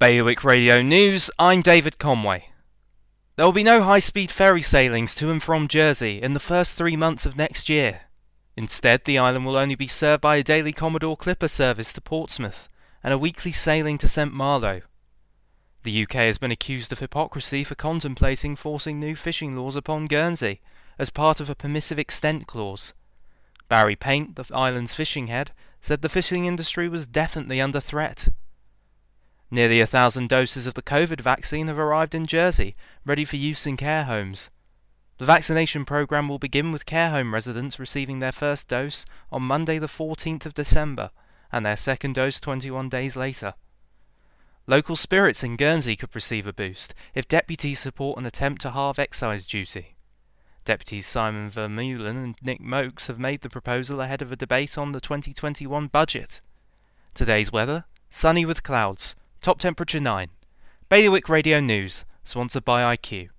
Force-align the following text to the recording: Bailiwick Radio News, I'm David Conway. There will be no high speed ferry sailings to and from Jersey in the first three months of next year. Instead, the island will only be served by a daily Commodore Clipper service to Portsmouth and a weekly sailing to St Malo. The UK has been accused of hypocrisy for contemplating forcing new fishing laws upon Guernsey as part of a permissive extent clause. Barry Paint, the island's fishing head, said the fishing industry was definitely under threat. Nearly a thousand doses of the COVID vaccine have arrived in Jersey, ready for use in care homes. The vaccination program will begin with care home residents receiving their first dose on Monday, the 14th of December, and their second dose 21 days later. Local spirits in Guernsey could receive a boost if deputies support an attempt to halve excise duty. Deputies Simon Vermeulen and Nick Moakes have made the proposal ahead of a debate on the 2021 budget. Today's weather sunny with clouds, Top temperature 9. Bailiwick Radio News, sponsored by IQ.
Bailiwick 0.00 0.44
Radio 0.44 0.80
News, 0.80 1.28
I'm 1.40 1.60
David 1.60 1.98
Conway. 1.98 2.50
There 3.34 3.44
will 3.44 3.52
be 3.52 3.64
no 3.64 3.82
high 3.82 3.98
speed 3.98 4.30
ferry 4.30 4.62
sailings 4.62 5.12
to 5.16 5.28
and 5.28 5.42
from 5.42 5.66
Jersey 5.66 6.22
in 6.22 6.34
the 6.34 6.38
first 6.38 6.76
three 6.76 6.94
months 6.94 7.26
of 7.26 7.36
next 7.36 7.68
year. 7.68 8.02
Instead, 8.56 9.02
the 9.02 9.18
island 9.18 9.44
will 9.44 9.56
only 9.56 9.74
be 9.74 9.88
served 9.88 10.20
by 10.20 10.36
a 10.36 10.44
daily 10.44 10.72
Commodore 10.72 11.16
Clipper 11.16 11.48
service 11.48 11.92
to 11.92 12.00
Portsmouth 12.00 12.68
and 13.02 13.12
a 13.12 13.18
weekly 13.18 13.50
sailing 13.50 13.98
to 13.98 14.06
St 14.06 14.32
Malo. 14.32 14.82
The 15.82 16.04
UK 16.04 16.12
has 16.12 16.38
been 16.38 16.52
accused 16.52 16.92
of 16.92 17.00
hypocrisy 17.00 17.64
for 17.64 17.74
contemplating 17.74 18.54
forcing 18.54 19.00
new 19.00 19.16
fishing 19.16 19.56
laws 19.56 19.74
upon 19.74 20.06
Guernsey 20.06 20.60
as 20.96 21.10
part 21.10 21.40
of 21.40 21.50
a 21.50 21.56
permissive 21.56 21.98
extent 21.98 22.46
clause. 22.46 22.94
Barry 23.68 23.96
Paint, 23.96 24.36
the 24.36 24.44
island's 24.54 24.94
fishing 24.94 25.26
head, 25.26 25.50
said 25.80 26.02
the 26.02 26.08
fishing 26.08 26.46
industry 26.46 26.88
was 26.88 27.04
definitely 27.04 27.60
under 27.60 27.80
threat. 27.80 28.28
Nearly 29.50 29.80
a 29.80 29.86
thousand 29.86 30.28
doses 30.28 30.66
of 30.66 30.74
the 30.74 30.82
COVID 30.82 31.22
vaccine 31.22 31.68
have 31.68 31.78
arrived 31.78 32.14
in 32.14 32.26
Jersey, 32.26 32.76
ready 33.06 33.24
for 33.24 33.36
use 33.36 33.66
in 33.66 33.78
care 33.78 34.04
homes. 34.04 34.50
The 35.16 35.24
vaccination 35.24 35.86
program 35.86 36.28
will 36.28 36.38
begin 36.38 36.70
with 36.70 36.84
care 36.84 37.10
home 37.10 37.32
residents 37.32 37.78
receiving 37.78 38.18
their 38.18 38.32
first 38.32 38.68
dose 38.68 39.06
on 39.32 39.42
Monday, 39.42 39.78
the 39.78 39.86
14th 39.86 40.44
of 40.44 40.54
December, 40.54 41.10
and 41.50 41.64
their 41.64 41.78
second 41.78 42.14
dose 42.14 42.38
21 42.38 42.90
days 42.90 43.16
later. 43.16 43.54
Local 44.66 44.96
spirits 44.96 45.42
in 45.42 45.56
Guernsey 45.56 45.96
could 45.96 46.14
receive 46.14 46.46
a 46.46 46.52
boost 46.52 46.94
if 47.14 47.26
deputies 47.26 47.80
support 47.80 48.18
an 48.18 48.26
attempt 48.26 48.60
to 48.62 48.72
halve 48.72 48.98
excise 48.98 49.46
duty. 49.46 49.96
Deputies 50.66 51.06
Simon 51.06 51.48
Vermeulen 51.50 52.22
and 52.22 52.34
Nick 52.42 52.60
Moakes 52.60 53.06
have 53.06 53.18
made 53.18 53.40
the 53.40 53.48
proposal 53.48 54.02
ahead 54.02 54.20
of 54.20 54.30
a 54.30 54.36
debate 54.36 54.76
on 54.76 54.92
the 54.92 55.00
2021 55.00 55.86
budget. 55.86 56.42
Today's 57.14 57.50
weather 57.50 57.86
sunny 58.10 58.44
with 58.44 58.62
clouds, 58.62 59.16
Top 59.48 59.58
temperature 59.58 59.98
9. 59.98 60.28
Bailiwick 60.90 61.30
Radio 61.30 61.58
News, 61.58 62.04
sponsored 62.22 62.66
by 62.66 62.94
IQ. 62.94 63.30